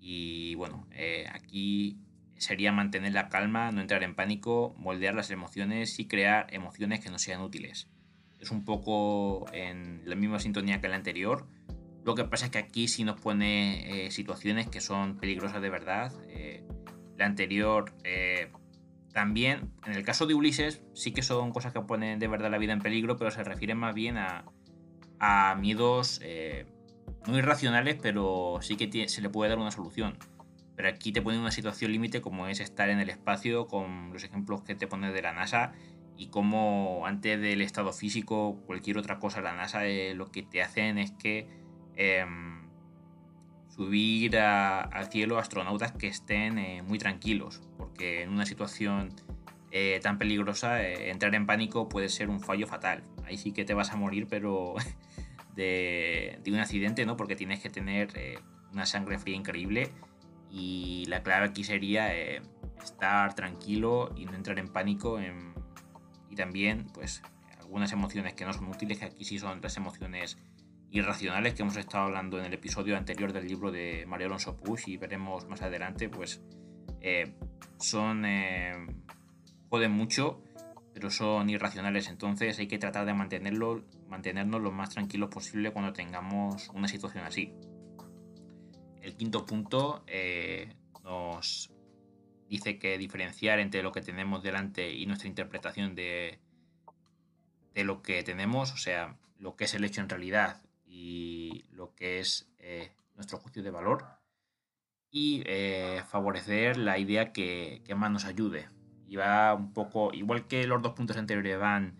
Y 0.00 0.56
bueno, 0.56 0.88
eh, 0.90 1.28
aquí 1.32 2.00
sería 2.40 2.72
mantener 2.72 3.12
la 3.12 3.28
calma, 3.28 3.70
no 3.70 3.80
entrar 3.80 4.02
en 4.02 4.16
pánico, 4.16 4.74
moldear 4.76 5.14
las 5.14 5.30
emociones 5.30 6.00
y 6.00 6.08
crear 6.08 6.52
emociones 6.52 7.00
que 7.00 7.10
no 7.10 7.18
sean 7.18 7.40
útiles. 7.40 7.88
Es 8.40 8.50
un 8.50 8.64
poco 8.64 9.46
en 9.52 10.02
la 10.04 10.16
misma 10.16 10.40
sintonía 10.40 10.80
que 10.80 10.88
la 10.88 10.96
anterior. 10.96 11.46
Lo 12.04 12.16
que 12.16 12.24
pasa 12.24 12.46
es 12.46 12.50
que 12.50 12.58
aquí 12.58 12.88
sí 12.88 13.04
nos 13.04 13.20
pone 13.20 14.06
eh, 14.06 14.10
situaciones 14.10 14.68
que 14.68 14.80
son 14.80 15.18
peligrosas 15.18 15.62
de 15.62 15.70
verdad. 15.70 16.12
Eh, 16.28 16.66
la 17.16 17.26
anterior 17.26 17.92
también, 19.12 19.72
en 19.86 19.94
el 19.94 20.04
caso 20.04 20.26
de 20.26 20.34
Ulises, 20.34 20.82
sí 20.94 21.12
que 21.12 21.22
son 21.22 21.50
cosas 21.52 21.72
que 21.72 21.80
ponen 21.80 22.18
de 22.18 22.28
verdad 22.28 22.50
la 22.50 22.58
vida 22.58 22.72
en 22.72 22.80
peligro, 22.80 23.16
pero 23.16 23.30
se 23.30 23.42
refieren 23.42 23.76
más 23.76 23.94
bien 23.94 24.16
a, 24.18 24.44
miedos 25.58 26.20
eh, 26.22 26.66
no 27.26 27.36
irracionales, 27.36 27.98
pero 28.00 28.58
sí 28.62 28.76
que 28.76 29.08
se 29.08 29.20
le 29.20 29.28
puede 29.28 29.50
dar 29.50 29.58
una 29.58 29.70
solución. 29.70 30.16
Pero 30.80 30.94
aquí 30.94 31.12
te 31.12 31.20
ponen 31.20 31.40
una 31.40 31.50
situación 31.50 31.92
límite 31.92 32.22
como 32.22 32.46
es 32.46 32.58
estar 32.58 32.88
en 32.88 33.00
el 33.00 33.10
espacio, 33.10 33.66
con 33.66 34.14
los 34.14 34.24
ejemplos 34.24 34.62
que 34.62 34.74
te 34.74 34.86
pone 34.86 35.12
de 35.12 35.20
la 35.20 35.34
NASA, 35.34 35.72
y 36.16 36.28
como 36.28 37.04
antes 37.04 37.38
del 37.38 37.60
estado 37.60 37.92
físico, 37.92 38.58
cualquier 38.64 38.96
otra 38.96 39.18
cosa, 39.18 39.42
la 39.42 39.52
NASA 39.52 39.84
eh, 39.84 40.14
lo 40.14 40.32
que 40.32 40.42
te 40.42 40.62
hacen 40.62 40.96
es 40.96 41.10
que 41.10 41.46
em, 41.96 42.62
subir 43.68 44.38
al 44.38 45.10
cielo 45.10 45.36
astronautas 45.36 45.92
que 45.92 46.06
estén 46.06 46.58
eh, 46.58 46.80
muy 46.80 46.96
tranquilos, 46.96 47.60
porque 47.76 48.22
en 48.22 48.30
una 48.30 48.46
situación 48.46 49.10
eh, 49.72 50.00
tan 50.02 50.16
peligrosa 50.16 50.82
entrar 50.82 51.34
en 51.34 51.44
pánico 51.44 51.90
puede 51.90 52.08
ser 52.08 52.30
un 52.30 52.40
fallo 52.40 52.66
fatal. 52.66 53.04
Ahí 53.26 53.36
sí 53.36 53.52
que 53.52 53.66
te 53.66 53.74
vas 53.74 53.92
a 53.92 53.96
morir, 53.96 54.28
pero 54.30 54.76
de, 55.54 56.40
un 56.46 56.54
accidente, 56.56 57.04
¿no? 57.04 57.18
Porque 57.18 57.36
tienes 57.36 57.60
que 57.60 57.68
tener 57.68 58.40
una 58.72 58.86
sangre 58.86 59.18
fría 59.18 59.36
increíble 59.36 59.92
y 60.50 61.04
la 61.06 61.22
clave 61.22 61.46
aquí 61.46 61.64
sería 61.64 62.14
estar 62.82 63.34
tranquilo 63.34 64.12
y 64.16 64.24
no 64.24 64.34
entrar 64.34 64.58
en 64.58 64.68
pánico 64.68 65.18
y 66.28 66.34
también 66.34 66.86
pues 66.92 67.22
algunas 67.58 67.92
emociones 67.92 68.34
que 68.34 68.44
no 68.44 68.52
son 68.52 68.68
útiles, 68.68 68.98
que 68.98 69.04
aquí 69.04 69.24
sí 69.24 69.38
son 69.38 69.60
las 69.60 69.76
emociones 69.76 70.38
irracionales 70.90 71.54
que 71.54 71.62
hemos 71.62 71.76
estado 71.76 72.04
hablando 72.04 72.38
en 72.38 72.46
el 72.46 72.54
episodio 72.54 72.96
anterior 72.96 73.32
del 73.32 73.46
libro 73.46 73.70
de 73.70 74.04
Mario 74.06 74.26
Alonso 74.26 74.56
Push 74.56 74.88
y 74.88 74.96
veremos 74.96 75.46
más 75.48 75.62
adelante, 75.62 76.08
pues 76.08 76.42
eh, 77.00 77.34
son... 77.78 78.24
Eh, 78.24 78.74
joden 79.70 79.92
mucho, 79.92 80.42
pero 80.92 81.10
son 81.10 81.48
irracionales, 81.48 82.08
entonces 82.08 82.58
hay 82.58 82.66
que 82.66 82.78
tratar 82.78 83.06
de 83.06 83.14
mantenerlo, 83.14 83.84
mantenernos 84.08 84.60
lo 84.60 84.72
más 84.72 84.90
tranquilos 84.90 85.30
posible 85.30 85.72
cuando 85.72 85.92
tengamos 85.92 86.68
una 86.74 86.88
situación 86.88 87.24
así. 87.24 87.54
El 89.00 89.16
quinto 89.16 89.46
punto 89.46 90.04
eh, 90.06 90.74
nos 91.04 91.70
dice 92.48 92.78
que 92.78 92.98
diferenciar 92.98 93.58
entre 93.60 93.82
lo 93.82 93.92
que 93.92 94.02
tenemos 94.02 94.42
delante 94.42 94.92
y 94.92 95.06
nuestra 95.06 95.28
interpretación 95.28 95.94
de, 95.94 96.40
lo 97.74 98.02
que 98.02 98.22
tenemos, 98.22 98.72
o 98.72 98.76
sea, 98.76 99.16
lo 99.38 99.56
que 99.56 99.64
es 99.64 99.74
el 99.74 99.84
hecho 99.84 100.00
en 100.00 100.08
realidad 100.08 100.62
y 100.84 101.64
lo 101.72 101.94
que 101.94 102.18
es 102.18 102.50
eh, 102.58 102.92
nuestro 103.14 103.38
juicio 103.38 103.62
de 103.62 103.70
valor, 103.70 104.04
y 105.10 105.42
eh, 105.46 106.02
favorecer 106.08 106.76
la 106.76 106.98
idea 106.98 107.32
que, 107.32 107.82
que, 107.84 107.94
más 107.94 108.10
nos 108.10 108.24
ayude. 108.24 108.68
Y 109.08 109.16
va 109.16 109.54
un 109.54 109.72
poco, 109.72 110.12
igual 110.12 110.46
que 110.46 110.66
los 110.66 110.82
dos 110.82 110.92
puntos 110.92 111.16
anteriores 111.16 111.58
van 111.58 111.96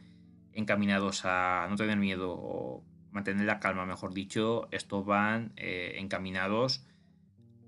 encaminados 0.52 1.24
a 1.24 1.66
no 1.68 1.76
tener 1.76 1.96
miedo 1.96 2.32
o 2.32 2.84
mantener 3.10 3.46
la 3.46 3.60
calma, 3.60 3.86
mejor 3.86 4.14
dicho, 4.14 4.68
estos 4.70 5.04
van 5.04 5.52
eh, 5.56 5.96
encaminados 5.98 6.84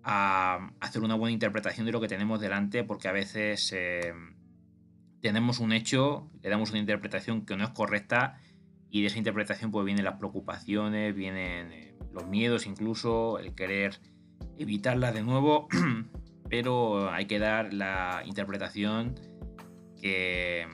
a 0.05 0.71
hacer 0.81 1.03
una 1.03 1.15
buena 1.15 1.33
interpretación 1.33 1.87
de 1.87 1.93
lo 1.93 2.01
que 2.01 2.09
tenemos 2.09 2.41
delante, 2.41 2.85
porque 2.85 3.09
a 3.09 3.13
veces 3.13 3.73
eh, 3.75 4.13
tenemos 5.21 5.61
un 5.61 5.73
hecho, 5.73 6.31
le 6.43 6.51
damos 6.51 6.71
una 6.71 6.81
interpretación 6.81 7.47
que 7.47 7.57
no 7.57 7.65
es 7.65 7.71
correcta 7.71 8.41
y 8.91 9.01
de 9.01 9.07
esa 9.07 9.19
interpretación 9.19 9.71
pues 9.71 9.85
vienen 9.87 10.05
las 10.05 10.19
preocupaciones, 10.19 11.15
vienen 11.15 11.73
eh, 11.73 11.95
los 12.13 12.27
miedos 12.27 12.67
incluso, 12.67 13.39
el 13.39 13.55
querer 13.55 14.01
evitarla 14.59 15.13
de 15.13 15.23
nuevo, 15.23 15.69
pero 16.51 17.11
hay 17.11 17.27
que 17.27 17.39
dar 17.39 17.73
la 17.73 18.23
interpretación 18.27 19.15
que 20.01 20.67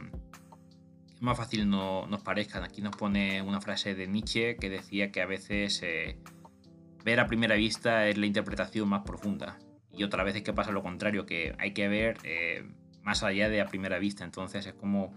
más 1.21 1.37
fácil 1.37 1.69
no, 1.69 2.07
nos 2.07 2.23
parezcan. 2.23 2.65
Aquí 2.65 2.81
nos 2.81 2.97
pone 2.97 3.43
una 3.43 3.61
frase 3.61 3.95
de 3.95 4.07
Nietzsche 4.07 4.57
que 4.57 4.71
decía 4.71 5.13
que 5.13 5.21
a 5.21 5.27
veces 5.27 5.81
eh, 5.83 6.19
ver 7.09 7.21
a 7.21 7.27
primera 7.27 7.55
vista 7.55 8.07
es 8.07 8.17
la 8.19 8.27
interpretación 8.27 8.89
más 8.89 9.03
profunda. 9.03 9.59
Y 9.93 10.05
otra 10.05 10.25
vez 10.25 10.37
es 10.37 10.43
que 10.43 10.53
pasa 10.53 10.71
lo 10.71 10.83
contrario, 10.83 11.27
que 11.27 11.55
hay 11.59 11.73
que 11.73 11.89
ver 11.89 12.19
eh, 12.25 12.69
más 13.03 13.23
allá 13.23 13.49
de 13.49 13.61
a 13.61 13.67
primera 13.67 13.99
vista. 13.99 14.25
Entonces 14.25 14.67
es 14.67 14.75
como. 14.75 15.15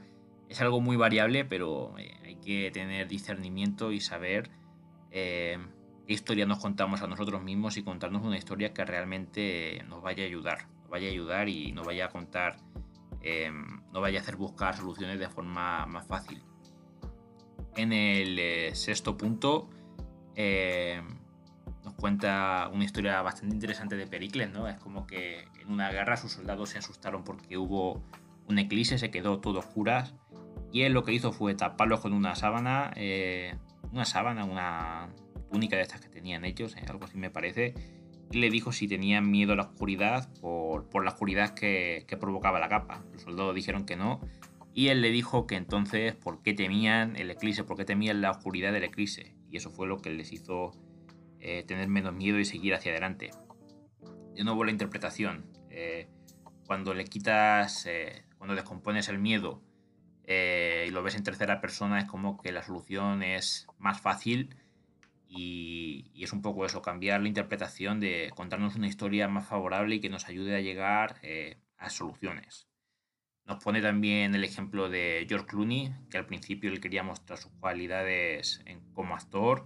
Es 0.49 0.59
algo 0.59 0.81
muy 0.81 0.97
variable, 0.97 1.45
pero 1.45 1.97
eh, 1.97 2.13
hay 2.25 2.35
que 2.35 2.71
tener 2.71 3.07
discernimiento 3.07 3.93
y 3.93 4.01
saber 4.01 4.49
qué 5.11 5.59
historia 6.07 6.45
nos 6.45 6.59
contamos 6.59 7.01
a 7.01 7.07
nosotros 7.07 7.41
mismos 7.43 7.77
y 7.77 7.83
contarnos 7.83 8.23
una 8.23 8.37
historia 8.37 8.73
que 8.73 8.83
realmente 8.83 9.83
nos 9.87 10.01
vaya 10.01 10.23
a 10.23 10.27
ayudar. 10.27 10.67
Nos 10.81 10.89
vaya 10.89 11.07
a 11.07 11.11
ayudar 11.11 11.47
y 11.47 11.71
nos 11.71 11.85
vaya 11.85 12.05
a 12.05 12.09
contar 12.09 12.57
Em, 13.23 13.81
no 13.93 14.01
vaya 14.01 14.19
a 14.19 14.21
hacer 14.21 14.35
buscar 14.35 14.75
soluciones 14.75 15.19
de 15.19 15.29
forma 15.29 15.85
más 15.85 16.07
fácil. 16.07 16.41
En 17.75 17.93
el 17.93 18.37
eh, 18.39 18.75
sexto 18.75 19.15
punto 19.15 19.69
nos 21.83 21.93
cuenta 21.93 22.69
una 22.73 22.83
historia 22.83 23.21
bastante 23.21 23.55
interesante 23.55 23.95
de 23.95 24.07
Pericles, 24.07 24.51
¿no? 24.51 24.67
Es 24.67 24.79
como 24.79 25.07
que 25.07 25.47
en 25.61 25.71
una 25.71 25.91
guerra 25.91 26.17
sus 26.17 26.31
soldados 26.31 26.69
se 26.69 26.77
asustaron 26.77 27.23
porque 27.23 27.57
hubo 27.57 28.03
un 28.47 28.59
eclipse, 28.59 28.97
se 28.97 29.11
quedó 29.11 29.39
todo 29.39 29.59
oscuras 29.59 30.13
y 30.71 30.83
él 30.83 30.93
lo 30.93 31.03
que 31.03 31.13
hizo 31.13 31.31
fue 31.31 31.53
taparlos 31.55 31.99
con 31.99 32.13
una 32.13 32.35
sábana, 32.35 32.91
eh, 32.95 33.55
una 33.91 34.05
sábana, 34.05 34.45
una 34.45 35.09
túnica 35.51 35.75
de 35.75 35.81
estas 35.81 36.01
que 36.01 36.09
tenían 36.09 36.45
ellos, 36.45 36.75
eh, 36.77 36.85
algo 36.87 37.05
así 37.05 37.17
me 37.17 37.29
parece, 37.29 37.73
le 38.31 38.49
dijo 38.49 38.71
si 38.71 38.87
tenían 38.87 39.29
miedo 39.29 39.53
a 39.53 39.55
la 39.55 39.63
oscuridad 39.63 40.29
por, 40.39 41.03
la 41.03 41.11
oscuridad 41.11 41.53
que, 41.53 42.05
provocaba 42.19 42.59
la 42.59 42.69
capa. 42.69 43.03
Los 43.11 43.23
soldados 43.23 43.53
dijeron 43.53 43.85
que 43.85 43.97
no. 43.97 44.21
Y 44.73 44.87
él 44.87 45.01
le 45.01 45.11
dijo 45.11 45.47
que 45.47 45.55
entonces 45.55 46.15
por 46.15 46.41
qué 46.41 46.53
temían 46.53 47.17
el 47.17 47.29
eclipse, 47.29 47.65
por 47.65 47.75
qué 47.75 47.83
temían 47.83 48.21
la 48.21 48.31
oscuridad 48.31 48.71
del 48.71 48.85
eclipse. 48.85 49.35
Y 49.49 49.57
eso 49.57 49.69
fue 49.69 49.87
lo 49.87 49.97
que 49.97 50.11
les 50.11 50.31
hizo 50.31 50.71
eh, 51.41 51.63
tener 51.63 51.87
menos 51.87 52.13
miedo 52.13 52.39
y 52.39 52.45
seguir 52.45 52.73
hacia 52.73 52.91
adelante. 52.91 53.31
De 54.35 54.43
nuevo 54.43 54.63
la 54.63 54.71
interpretación. 54.71 55.51
Eh, 55.69 56.07
cuando 56.65 56.93
le 56.93 57.05
quitas, 57.05 57.85
eh, 57.85 58.25
cuando 58.37 58.55
descompones 58.55 59.09
el 59.09 59.19
miedo 59.19 59.61
y 60.27 60.89
lo 60.91 61.03
ves 61.03 61.15
en 61.15 61.23
tercera 61.23 61.59
persona, 61.59 61.99
es 61.99 62.05
como 62.05 62.37
que 62.37 62.53
la 62.53 62.63
solución 62.63 63.21
es 63.21 63.67
más 63.77 63.99
fácil 63.99 64.55
y, 65.33 66.11
es 66.15 66.33
un 66.33 66.41
poco 66.41 66.65
eso, 66.65 66.81
cambiar 66.81 67.21
la 67.21 67.29
interpretación 67.29 67.99
de 67.99 68.31
contarnos 68.35 68.75
una 68.75 68.87
historia 68.87 69.27
más 69.29 69.47
favorable 69.47 69.95
y 69.95 69.99
que 70.01 70.09
nos 70.09 70.27
ayude 70.27 70.55
a 70.55 70.59
llegar 70.59 71.19
eh, 71.23 71.57
a 71.77 71.89
soluciones. 71.89 72.67
Nos 73.45 73.63
pone 73.63 73.81
también 73.81 74.35
el 74.35 74.43
ejemplo 74.43 74.89
de 74.89 75.25
George 75.27 75.47
Clooney, 75.47 75.93
que 76.09 76.17
al 76.17 76.25
principio 76.25 76.69
él 76.69 76.81
quería 76.81 77.03
mostrar 77.03 77.39
sus 77.39 77.51
cualidades 77.53 78.63
como 78.93 79.15
actor 79.15 79.65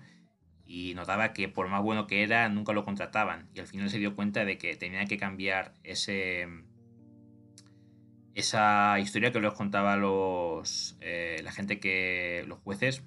y 0.65 0.93
notaba 0.95 1.33
que 1.33 1.47
por 1.47 1.67
más 1.67 1.83
bueno 1.83 2.07
que 2.07 2.23
era, 2.23 2.49
nunca 2.49 2.73
lo 2.73 2.85
contrataban. 2.85 3.49
Y 3.53 3.59
al 3.59 3.67
final 3.67 3.89
se 3.89 3.99
dio 3.99 4.15
cuenta 4.15 4.45
de 4.45 4.57
que 4.57 4.75
tenía 4.75 5.05
que 5.05 5.17
cambiar 5.17 5.73
ese, 5.83 6.47
esa 8.33 8.99
historia 8.99 9.31
que 9.31 9.39
les 9.39 9.53
contaba 9.53 9.95
los, 9.95 10.97
eh, 11.01 11.39
la 11.43 11.51
gente 11.51 11.79
que, 11.79 12.43
los 12.47 12.59
jueces, 12.59 13.03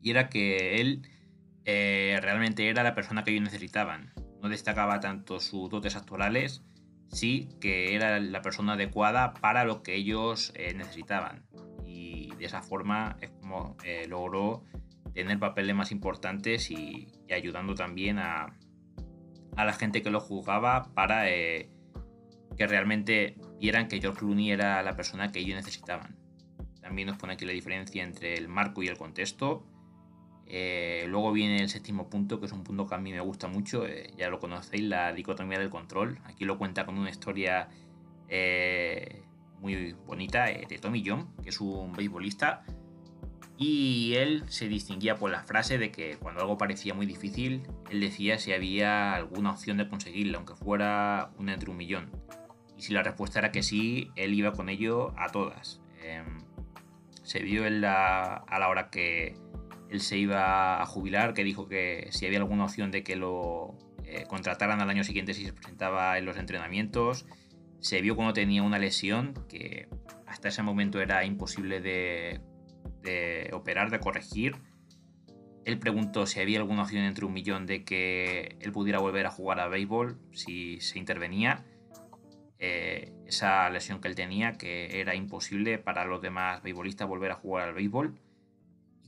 y 0.00 0.10
era 0.10 0.28
que 0.28 0.80
él 0.80 1.08
eh, 1.64 2.18
realmente 2.22 2.68
era 2.68 2.82
la 2.82 2.94
persona 2.94 3.24
que 3.24 3.32
ellos 3.32 3.44
necesitaban. 3.44 4.12
No 4.42 4.48
destacaba 4.48 5.00
tanto 5.00 5.40
sus 5.40 5.70
dotes 5.70 5.96
actorales, 5.96 6.62
sí 7.08 7.48
que 7.60 7.94
era 7.94 8.20
la 8.20 8.42
persona 8.42 8.74
adecuada 8.74 9.34
para 9.34 9.64
lo 9.64 9.82
que 9.82 9.94
ellos 9.94 10.52
eh, 10.54 10.74
necesitaban. 10.74 11.46
Y 11.84 12.34
de 12.36 12.44
esa 12.44 12.62
forma 12.62 13.16
es 13.20 13.30
como 13.30 13.76
logró 14.08 14.64
tener 15.14 15.38
papeles 15.38 15.74
más 15.74 15.92
importantes 15.92 16.70
y, 16.70 17.08
ayudando 17.32 17.74
también 17.74 18.18
a, 18.18 18.56
a, 19.56 19.64
la 19.64 19.72
gente 19.72 20.02
que 20.02 20.10
lo 20.10 20.20
juzgaba 20.20 20.94
para 20.94 21.24
que 21.24 21.68
realmente 22.58 23.36
vieran 23.60 23.88
que 23.88 24.00
George 24.00 24.20
Clooney 24.20 24.50
era 24.50 24.82
la 24.82 24.94
persona 24.94 25.32
que 25.32 25.40
ellos 25.40 25.56
necesitaban. 25.56 26.16
También 26.80 27.08
nos 27.08 27.16
pone 27.16 27.32
aquí 27.32 27.44
la 27.44 27.52
diferencia 27.52 28.02
entre 28.02 28.34
el 28.34 28.48
marco 28.48 28.82
y 28.82 28.88
el 28.88 28.96
contexto 28.96 29.66
eh, 30.46 31.06
luego 31.08 31.32
viene 31.32 31.56
el 31.56 31.68
séptimo 31.68 32.08
punto, 32.08 32.38
que 32.38 32.46
es 32.46 32.52
un 32.52 32.64
punto 32.64 32.86
que 32.86 32.94
a 32.94 32.98
mí 32.98 33.12
me 33.12 33.20
gusta 33.20 33.48
mucho, 33.48 33.86
eh, 33.86 34.12
ya 34.16 34.28
lo 34.28 34.38
conocéis, 34.38 34.84
la 34.84 35.12
dicotomía 35.12 35.58
del 35.58 35.70
control. 35.70 36.18
Aquí 36.24 36.44
lo 36.44 36.58
cuenta 36.58 36.84
con 36.84 36.98
una 36.98 37.10
historia 37.10 37.68
eh, 38.28 39.22
muy 39.60 39.94
bonita 40.06 40.44
de 40.44 40.78
Tommy 40.78 41.02
John, 41.04 41.34
que 41.42 41.48
es 41.48 41.60
un 41.60 41.92
beisbolista. 41.92 42.64
Y 43.56 44.14
él 44.14 44.44
se 44.48 44.68
distinguía 44.68 45.16
por 45.16 45.30
la 45.30 45.44
frase 45.44 45.78
de 45.78 45.92
que 45.92 46.16
cuando 46.16 46.40
algo 46.40 46.58
parecía 46.58 46.92
muy 46.92 47.06
difícil, 47.06 47.62
él 47.90 48.00
decía 48.00 48.38
si 48.38 48.52
había 48.52 49.14
alguna 49.14 49.52
opción 49.52 49.76
de 49.76 49.88
conseguirlo, 49.88 50.38
aunque 50.38 50.54
fuera 50.54 51.30
una 51.38 51.54
entre 51.54 51.70
un 51.70 51.76
millón. 51.76 52.10
Y 52.76 52.82
si 52.82 52.92
la 52.92 53.02
respuesta 53.02 53.38
era 53.38 53.52
que 53.52 53.62
sí, 53.62 54.10
él 54.16 54.34
iba 54.34 54.52
con 54.52 54.68
ello 54.68 55.14
a 55.16 55.28
todas. 55.28 55.80
Em, 56.02 56.38
se 57.22 57.40
vio 57.40 57.64
en 57.64 57.80
la, 57.80 58.34
a 58.34 58.58
la 58.58 58.68
hora 58.68 58.90
que 58.90 59.36
él 59.88 60.00
se 60.00 60.18
iba 60.18 60.82
a 60.82 60.86
jubilar, 60.86 61.34
que 61.34 61.44
dijo 61.44 61.68
que 61.68 62.08
si 62.10 62.26
había 62.26 62.38
alguna 62.38 62.64
opción 62.64 62.90
de 62.90 63.04
que 63.04 63.14
lo 63.14 63.78
eh, 64.14 64.26
contrataran 64.28 64.80
al 64.80 64.90
año 64.90 65.02
siguiente 65.02 65.34
si 65.34 65.44
se 65.44 65.52
presentaba 65.52 66.18
en 66.18 66.24
los 66.24 66.36
entrenamientos. 66.36 67.26
Se 67.80 68.00
vio 68.00 68.16
cuando 68.16 68.32
tenía 68.32 68.62
una 68.62 68.78
lesión 68.78 69.34
que 69.48 69.88
hasta 70.26 70.48
ese 70.48 70.62
momento 70.62 71.00
era 71.00 71.24
imposible 71.24 71.80
de, 71.80 72.40
operar, 73.52 73.90
de 73.90 74.00
corregir. 74.00 74.56
Él 75.64 75.78
preguntó 75.78 76.26
si 76.26 76.40
había 76.40 76.58
alguna 76.58 76.82
opción 76.82 77.04
entre 77.04 77.24
un 77.24 77.32
millón 77.32 77.66
de 77.66 77.84
que 77.84 78.56
él 78.60 78.72
pudiera 78.72 78.98
volver 78.98 79.26
a 79.26 79.30
jugar 79.30 79.60
a 79.60 79.68
béisbol 79.68 80.18
si 80.32 80.80
se 80.80 80.98
intervenía. 80.98 81.64
Eh, 82.58 83.12
esa 83.26 83.68
lesión 83.70 84.00
que 84.00 84.08
él 84.08 84.14
tenía, 84.14 84.52
que 84.52 85.00
era 85.00 85.14
imposible 85.14 85.78
para 85.78 86.04
los 86.04 86.22
demás 86.22 86.62
beisbolistas 86.62 87.08
volver 87.08 87.32
a 87.32 87.34
jugar 87.34 87.68
al 87.68 87.74
béisbol 87.74 88.14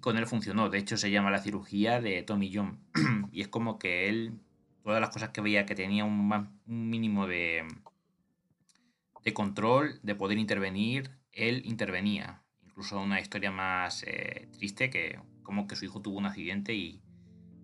con 0.06 0.18
él 0.18 0.26
funcionó. 0.26 0.68
De 0.68 0.78
hecho, 0.78 0.96
se 0.96 1.10
llama 1.10 1.32
la 1.32 1.40
cirugía 1.40 2.00
de 2.00 2.22
Tommy 2.22 2.52
John. 2.54 2.78
y 3.32 3.40
es 3.40 3.48
como 3.48 3.76
que 3.76 4.08
él, 4.08 4.38
todas 4.84 5.00
las 5.00 5.10
cosas 5.10 5.30
que 5.30 5.40
veía 5.40 5.66
que 5.66 5.74
tenía 5.74 6.04
un, 6.04 6.60
mínimo 6.64 7.26
de, 7.26 7.66
de 9.24 9.34
control, 9.34 9.98
de 10.04 10.14
poder 10.14 10.38
intervenir, 10.38 11.10
él 11.32 11.62
intervenía. 11.64 12.44
Incluso 12.76 13.00
una 13.00 13.20
historia 13.20 13.50
más 13.50 14.02
eh, 14.06 14.48
triste 14.52 14.90
que 14.90 15.18
como 15.42 15.66
que 15.66 15.76
su 15.76 15.86
hijo 15.86 16.02
tuvo 16.02 16.18
un 16.18 16.26
accidente 16.26 16.74
y, 16.74 17.00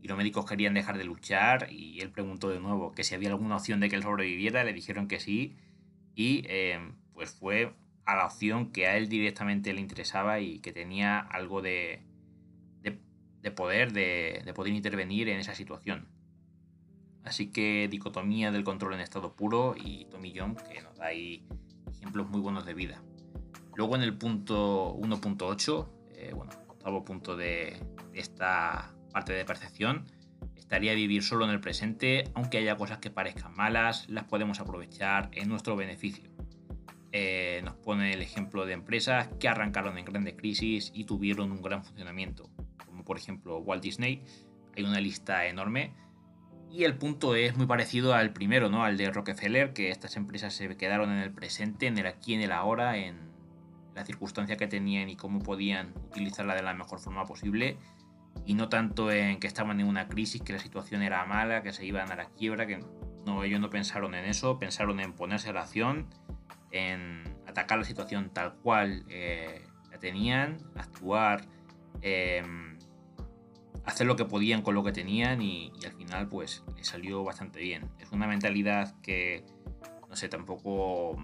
los 0.05 0.17
médicos 0.17 0.47
querían 0.47 0.75
dejar 0.75 0.99
de 0.99 1.05
luchar 1.05 1.69
y 1.71 2.01
él 2.01 2.11
preguntó 2.11 2.49
de 2.49 2.59
nuevo 2.59 2.93
que 2.93 3.05
si 3.05 3.15
había 3.15 3.29
alguna 3.29 3.55
opción 3.55 3.79
de 3.79 3.89
que 3.89 3.95
él 3.95 4.03
sobreviviera, 4.03 4.65
le 4.65 4.73
dijeron 4.73 5.07
que 5.07 5.21
sí 5.21 5.55
y 6.17 6.43
eh, 6.47 6.81
pues 7.13 7.31
fue 7.31 7.73
a 8.05 8.17
la 8.17 8.27
opción 8.27 8.73
que 8.73 8.89
a 8.89 8.97
él 8.97 9.09
directamente 9.09 9.73
le 9.73 9.81
interesaba 9.81 10.41
y 10.41 10.59
que 10.59 10.73
tenía 10.73 11.21
algo 11.21 11.63
de, 11.63 12.03
de 13.43 13.51
poder, 13.51 13.93
de, 13.93 14.51
poder 14.55 14.73
intervenir 14.73 15.29
en 15.29 15.39
esa 15.39 15.55
situación. 15.55 16.09
Así 17.25 17.49
que 17.49 17.89
dicotomía 17.91 18.51
del 18.51 18.65
control 18.65 18.95
en 18.95 19.01
estado 19.01 19.35
puro 19.35 19.75
y 19.77 20.07
Tommy 20.07 20.33
John, 20.35 20.57
que 20.73 20.81
nos 20.81 20.97
da 20.97 21.07
ahí 21.07 21.47
ejemplos 21.91 22.29
muy 22.29 22.41
buenos 22.41 22.65
de 22.65 22.75
vida. 22.75 23.03
Luego 23.75 23.97
en 23.97 24.03
el 24.03 24.17
punto 24.17 24.95
1.8, 24.97 25.89
eh, 26.15 26.33
bueno, 26.35 26.53
octavo 26.69 27.05
punto 27.05 27.37
de 27.37 27.81
esta 28.13 28.95
parte 29.13 29.33
de 29.33 29.45
percepción, 29.45 30.05
estaría 30.57 30.95
vivir 30.95 31.23
solo 31.23 31.45
en 31.45 31.51
el 31.51 31.61
presente, 31.61 32.25
aunque 32.35 32.59
haya 32.59 32.77
cosas 32.77 32.99
que 32.99 33.11
parezcan 33.11 33.55
malas, 33.55 34.09
las 34.09 34.25
podemos 34.25 34.61
aprovechar 34.61 35.31
en 35.33 35.49
nuestro 35.49 35.77
beneficio. 35.77 36.31
eh, 37.15 37.61
nos 37.63 37.75
pone 37.75 38.15
el 38.15 38.23
ejemplo 38.23 38.65
de 38.65 38.73
empresas 38.73 39.29
que 39.39 39.47
arrancaron 39.47 39.99
en 39.99 40.07
grandes 40.07 40.35
crisis 40.35 40.91
y 40.95 41.05
tuvieron 41.05 41.53
un 41.53 41.61
gran 41.61 41.85
funcionamiento, 41.85 42.49
como 42.87 43.05
por 43.05 43.19
ejemplo 43.19 43.59
Walt 43.59 43.83
Disney. 43.83 44.25
Hay 44.75 44.85
una 44.85 44.99
lista 44.99 45.47
enorme. 45.47 45.93
Y 46.71 46.85
el 46.85 46.97
punto 46.97 47.35
es 47.35 47.55
muy 47.55 47.67
parecido 47.67 48.15
al 48.15 48.33
primero, 48.33 48.71
¿no? 48.71 48.83
Al 48.83 48.97
de 48.97 49.11
Rockefeller, 49.11 49.75
que 49.75 49.91
estas 49.91 50.17
empresas 50.17 50.55
se 50.55 50.75
quedaron 50.79 51.11
en 51.13 51.19
el 51.19 51.33
presente, 51.33 51.87
en 51.87 51.99
el 51.99 52.07
aquí, 52.07 52.33
en 52.33 52.41
el 52.41 52.53
ahora, 52.53 52.97
en 52.97 53.32
la 53.95 54.05
circunstancia 54.05 54.57
que 54.57 54.67
tenían 54.67 55.09
y 55.09 55.17
cómo 55.17 55.41
podían 55.41 55.93
utilizarla 56.07 56.55
de 56.55 56.63
la 56.63 56.75
mejor 56.75 56.99
forma 56.99 57.25
posible. 57.25 57.77
Y 58.47 58.55
no 58.55 58.69
tanto 58.69 59.11
en 59.11 59.39
que 59.39 59.47
estaban 59.47 59.81
en 59.81 59.87
una 59.87 60.09
crisis, 60.09 60.43
que 60.43 60.53
la 60.53 60.59
situación 60.59 61.03
era 61.03 61.25
mala, 61.27 61.63
que 61.63 61.73
se 61.73 61.85
iban 61.85 62.11
a 62.11 62.17
la 62.17 62.27
quiebra, 62.27 62.67
que 62.67 62.81
no, 63.27 63.45
ellos 63.45 63.61
no 63.61 63.71
pensaron 63.71 64.15
en 64.15 64.25
eso, 64.25 64.59
pensaron 64.59 65.01
en 65.01 65.13
ponerse 65.13 65.51
a 65.51 65.53
la 65.53 65.63
acción 65.63 66.09
en 66.73 67.23
atacar 67.47 67.79
la 67.79 67.85
situación 67.85 68.31
tal 68.31 68.55
cual 68.55 69.05
eh, 69.09 69.63
la 69.91 69.99
tenían, 69.99 70.57
actuar, 70.75 71.45
em, 72.01 72.79
hacer 73.85 74.07
lo 74.07 74.17
que 74.17 74.25
podían 74.25 74.63
con 74.63 74.75
lo 74.75 74.83
que 74.83 74.93
tenían 74.93 75.43
y, 75.43 75.73
al 75.85 75.93
final 75.93 76.29
pues 76.29 76.65
les 76.77 76.89
salió 76.89 77.23
bastante 77.23 77.61
bien. 77.61 77.89
Es 78.01 78.11
una 78.11 78.27
mentalidad 78.27 78.99
que, 79.03 79.45
no 80.09 80.17
sé, 80.17 80.29
tampoco 80.29 81.17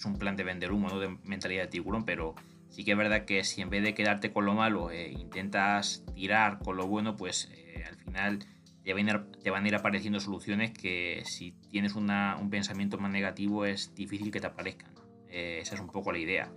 es 0.00 0.06
un 0.06 0.16
plan 0.16 0.34
de 0.34 0.44
vender 0.44 0.72
humo, 0.72 0.88
no 0.88 0.98
de 0.98 1.16
mentalidad 1.24 1.64
de 1.64 1.68
tiburón, 1.68 2.04
pero 2.04 2.34
sí 2.70 2.84
que 2.84 2.92
es 2.92 2.96
verdad 2.96 3.26
que 3.26 3.44
si 3.44 3.60
en 3.60 3.68
vez 3.68 3.82
de 3.82 3.94
quedarte 3.94 4.32
con 4.32 4.46
lo 4.46 4.54
malo 4.54 4.90
eh, 4.90 5.12
intentas 5.12 6.04
tirar 6.14 6.58
con 6.58 6.76
lo 6.76 6.86
bueno, 6.86 7.16
pues 7.16 7.50
eh, 7.52 7.84
al 7.86 7.96
final 7.96 8.38
te 8.82 8.94
van, 8.94 9.64
a 9.64 9.68
ir, 9.68 9.74
apareciendo 9.74 10.18
soluciones 10.18 10.72
que 10.72 11.22
si 11.26 11.52
tienes 11.70 11.94
un 11.94 12.48
pensamiento 12.50 12.96
más 12.98 13.12
negativo 13.12 13.66
es 13.66 13.94
difícil 13.94 14.30
que 14.32 14.40
te 14.40 14.46
aparezcan. 14.46 14.90
Eh, 15.28 15.58
esa 15.60 15.74
es 15.74 15.80
un 15.80 15.88
poco 15.88 16.10
la 16.12 16.18
idea. 16.18 16.50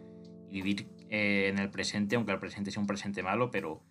Vivir 0.49 0.87
eh, 1.09 1.49
en 1.49 1.59
el 1.59 1.69
presente, 1.69 2.15
aunque 2.15 2.31
el 2.31 2.39
presente 2.39 2.71
sea 2.71 2.81
un 2.81 2.87
presente 2.87 3.21
malo, 3.23 3.51
pero 3.51 3.83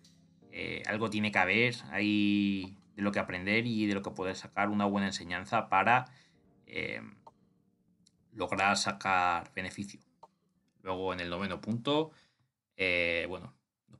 algo 0.87 1.09
tiene 1.09 1.31
que 1.31 1.39
haber, 1.39 1.73
hay 1.89 2.75
de 2.95 3.01
lo 3.01 3.11
que 3.11 3.17
aprender 3.17 3.65
y 3.65 3.87
de 3.87 3.95
lo 3.95 4.03
que 4.03 4.11
poder 4.11 4.35
sacar 4.35 4.69
una 4.69 4.85
buena 4.85 5.07
enseñanza 5.07 5.67
para 5.67 6.05
lograr 8.35 8.77
sacar 8.77 9.51
beneficio. 9.53 9.99
Luego 10.81 11.13
en 11.13 11.19
el 11.19 11.29
noveno 11.29 11.61
punto, 11.61 12.11
bueno, 13.29 13.53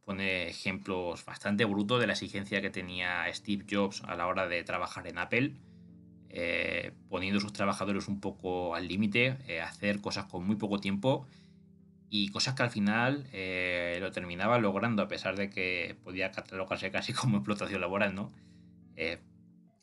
pone 0.03 0.47
ejemplos 0.47 1.25
bastante 1.25 1.65
brutos 1.65 1.99
de 1.99 2.07
la 2.07 2.13
exigencia 2.13 2.61
que 2.61 2.69
tenía 2.69 3.25
Steve 3.33 3.65
Jobs 3.69 4.03
a 4.03 4.15
la 4.15 4.27
hora 4.27 4.47
de 4.47 4.63
trabajar 4.63 5.07
en 5.07 5.17
Apple, 5.17 5.53
eh, 6.29 6.91
poniendo 7.09 7.37
a 7.37 7.41
sus 7.41 7.53
trabajadores 7.53 8.07
un 8.07 8.19
poco 8.19 8.75
al 8.75 8.87
límite, 8.87 9.37
eh, 9.47 9.61
hacer 9.61 10.01
cosas 10.01 10.25
con 10.25 10.45
muy 10.45 10.55
poco 10.55 10.79
tiempo 10.79 11.25
y 12.09 12.29
cosas 12.29 12.53
que 12.55 12.63
al 12.63 12.71
final 12.71 13.27
eh, 13.31 13.97
lo 14.01 14.11
terminaba 14.11 14.59
logrando 14.59 15.01
a 15.01 15.07
pesar 15.07 15.35
de 15.35 15.49
que 15.49 15.95
podía 16.03 16.31
catalogarse 16.31 16.91
casi 16.91 17.13
como 17.13 17.37
explotación 17.37 17.81
laboral, 17.81 18.15
¿no? 18.15 18.31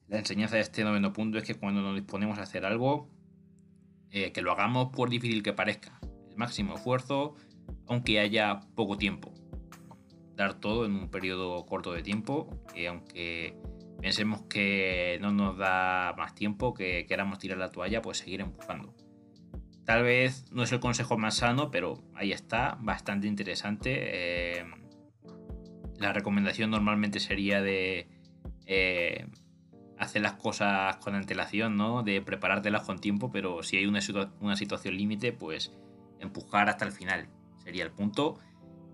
la 0.07 0.19
enseñanza 0.19 0.57
de 0.57 0.63
este 0.63 0.85
noveno 0.85 1.13
punto 1.13 1.39
es 1.39 1.45
que 1.45 1.55
cuando 1.55 1.83
nos 1.83 1.95
disponemos 1.95 2.39
a 2.39 2.43
hacer 2.43 2.65
algo, 2.65 3.09
que 4.11 4.43
lo 4.43 4.53
hagamos 4.53 4.91
por 4.91 5.09
difícil 5.09 5.43
que 5.43 5.53
parezca, 5.53 6.01
el 6.31 6.37
máximo 6.37 6.75
esfuerzo, 6.75 7.37
aunque 7.87 8.19
haya 8.19 8.61
poco 8.75 8.97
tiempo 8.97 9.33
dar 10.41 10.55
todo 10.55 10.87
en 10.87 10.95
un 10.95 11.11
periodo 11.11 11.67
corto 11.67 11.93
de 11.93 12.03
tiempo, 12.03 12.49
que 12.75 12.89
aunque 12.89 13.55
pensemos 14.01 14.41
que 14.49 15.19
no 15.21 15.33
nos 15.33 15.59
da 15.59 16.15
más 16.17 16.35
tiempo, 16.35 16.73
que 16.73 17.05
queramos 17.07 17.39
tirar 17.39 17.59
la 17.59 17.71
toalla, 17.71 18.01
pues 18.01 18.19
seguir 18.19 18.41
empujando. 18.41 18.95
Tal 19.85 20.03
vez 20.03 20.51
no 20.51 20.63
es 20.63 20.73
el 20.73 20.81
consejo 20.81 21.19
más 21.19 21.37
sano, 21.37 21.71
pero 21.71 22.03
ahí 22.15 22.33
está, 22.33 22.79
bastante 22.81 23.27
interesante. 23.27 23.91
Eh, 23.95 24.65
la 25.99 26.15
recomendación 26.15 26.71
normalmente 26.71 27.21
sería 27.21 27.61
de 27.61 28.09
eh, 28.65 29.27
hacer 30.01 30.23
las 30.23 30.33
cosas 30.33 30.97
con 30.97 31.15
antelación, 31.15 31.77
¿no? 31.77 32.03
De 32.03 32.23
preparártelas 32.23 32.83
con 32.83 32.99
tiempo, 32.99 33.31
pero 33.31 33.63
si 33.63 33.77
hay 33.77 33.87
una, 33.87 34.01
una 34.41 34.57
situación 34.57 34.97
límite, 34.97 35.33
pues 35.33 35.73
empujar 36.19 36.69
hasta 36.69 36.87
el 36.87 36.93
final 36.93 37.29
sería 37.63 37.85
el 37.85 37.91
punto. 37.91 38.39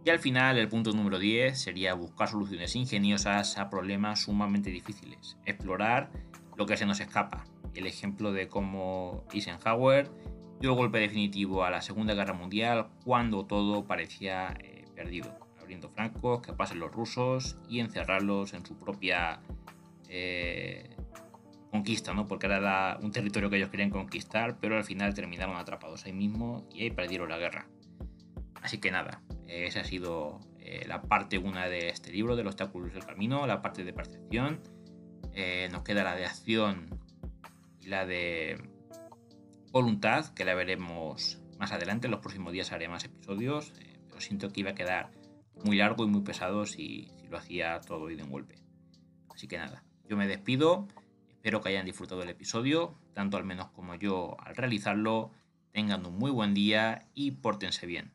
Y 0.04 0.10
al 0.10 0.18
final, 0.18 0.58
el 0.58 0.68
punto 0.68 0.92
número 0.92 1.18
10 1.18 1.58
sería 1.58 1.94
buscar 1.94 2.28
soluciones 2.28 2.74
ingeniosas 2.76 3.56
a 3.56 3.70
problemas 3.70 4.22
sumamente 4.22 4.70
difíciles. 4.70 5.36
Explorar 5.46 6.10
lo 6.56 6.66
que 6.66 6.76
se 6.76 6.86
nos 6.86 7.00
escapa. 7.00 7.44
El 7.74 7.86
ejemplo 7.86 8.32
de 8.32 8.48
cómo 8.48 9.24
Eisenhower 9.32 10.10
dio 10.60 10.70
el 10.70 10.76
golpe 10.76 10.98
definitivo 10.98 11.64
a 11.64 11.70
la 11.70 11.82
Segunda 11.82 12.14
Guerra 12.14 12.34
Mundial 12.34 12.88
cuando 13.04 13.46
todo 13.46 13.84
parecía 13.84 14.56
eh, 14.60 14.84
perdido. 14.94 15.38
Abriendo 15.60 15.88
francos, 15.88 16.40
que 16.40 16.52
pasen 16.52 16.80
los 16.80 16.92
rusos 16.92 17.58
y 17.68 17.80
encerrarlos 17.80 18.54
en 18.54 18.64
su 18.64 18.76
propia 18.76 19.40
eh, 20.08 20.95
conquista, 21.76 22.14
¿no? 22.14 22.26
Porque 22.26 22.46
era 22.46 22.98
un 23.02 23.12
territorio 23.12 23.50
que 23.50 23.56
ellos 23.56 23.68
querían 23.68 23.90
conquistar, 23.90 24.58
pero 24.60 24.76
al 24.76 24.84
final 24.84 25.14
terminaron 25.14 25.56
atrapados 25.56 26.06
ahí 26.06 26.12
mismo 26.12 26.66
y 26.72 26.82
ahí 26.82 26.90
perdieron 26.90 27.28
la 27.28 27.38
guerra. 27.38 27.68
Así 28.62 28.78
que 28.78 28.90
nada, 28.90 29.22
esa 29.46 29.80
ha 29.80 29.84
sido 29.84 30.40
eh, 30.58 30.84
la 30.88 31.02
parte 31.02 31.38
1 31.38 31.68
de 31.68 31.88
este 31.88 32.10
libro, 32.10 32.34
de 32.34 32.42
los 32.42 32.54
obstáculos 32.54 32.92
del 32.92 33.04
camino, 33.04 33.46
la 33.46 33.62
parte 33.62 33.84
de 33.84 33.92
percepción. 33.92 34.60
Eh, 35.34 35.68
nos 35.70 35.82
queda 35.82 36.02
la 36.02 36.16
de 36.16 36.24
acción 36.24 36.98
y 37.80 37.88
la 37.88 38.06
de 38.06 38.58
voluntad, 39.70 40.32
que 40.34 40.44
la 40.44 40.54
veremos 40.54 41.40
más 41.58 41.72
adelante. 41.72 42.06
En 42.06 42.10
los 42.10 42.20
próximos 42.20 42.52
días 42.52 42.72
haré 42.72 42.88
más 42.88 43.04
episodios, 43.04 43.72
eh, 43.80 44.00
pero 44.08 44.20
siento 44.20 44.50
que 44.50 44.60
iba 44.60 44.70
a 44.70 44.74
quedar 44.74 45.12
muy 45.64 45.76
largo 45.76 46.04
y 46.04 46.08
muy 46.08 46.22
pesado 46.22 46.64
si, 46.66 47.10
si 47.20 47.28
lo 47.28 47.36
hacía 47.36 47.80
todo 47.82 48.10
y 48.10 48.16
de 48.16 48.22
un 48.22 48.30
golpe. 48.30 48.56
Así 49.32 49.46
que 49.46 49.58
nada, 49.58 49.84
yo 50.08 50.16
me 50.16 50.26
despido. 50.26 50.88
Espero 51.46 51.60
que 51.60 51.68
hayan 51.68 51.86
disfrutado 51.86 52.22
del 52.22 52.30
episodio, 52.30 52.98
tanto 53.14 53.36
al 53.36 53.44
menos 53.44 53.68
como 53.68 53.94
yo 53.94 54.36
al 54.40 54.56
realizarlo. 54.56 55.30
Tengan 55.70 56.04
un 56.04 56.18
muy 56.18 56.32
buen 56.32 56.54
día 56.54 57.06
y 57.14 57.30
pórtense 57.30 57.86
bien. 57.86 58.14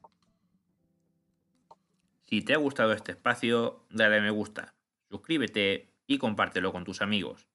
Si 2.24 2.41
te 2.41 2.54
ha 2.54 2.58
gustado 2.58 2.91
este 2.91 3.13
espacio, 3.13 3.88
dale 3.89 4.17
a 4.17 4.22
me 4.22 4.32
gusta, 4.32 4.76
suscríbete 5.10 5.94
y 6.08 6.17
compártelo 6.17 6.74
con 6.74 6.84
tus 6.84 7.02
amigos. 7.02 7.48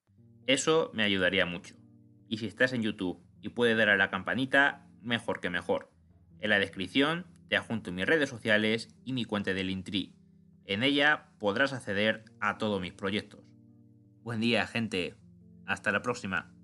Eso 0.46 0.90
me 0.94 1.02
ayudaría 1.02 1.44
mucho. 1.44 1.74
Y 2.26 2.38
si 2.38 2.46
estás 2.46 2.72
en 2.72 2.80
YouTube 2.80 3.22
y 3.42 3.50
puedes 3.50 3.76
dar 3.76 3.90
a 3.90 3.98
la 3.98 4.08
campanita, 4.08 4.88
mejor 5.02 5.40
que 5.40 5.50
mejor. 5.50 5.92
En 6.40 6.48
la 6.48 6.58
descripción 6.58 7.26
te 7.50 7.56
adjunto 7.58 7.92
mis 7.92 8.06
redes 8.06 8.30
sociales 8.30 8.96
y 9.04 9.12
mi 9.12 9.26
cuenta 9.26 9.52
de 9.52 9.62
Linktree. 9.62 10.14
En 10.64 10.82
ella 10.82 11.34
podrás 11.38 11.74
acceder 11.74 12.24
a 12.40 12.56
todos 12.56 12.80
mis 12.80 12.94
proyectos. 12.94 13.44
Buen 14.22 14.40
día, 14.40 14.66
gente. 14.66 15.16
Hasta 15.66 15.92
la 15.92 16.02
próxima. 16.02 16.55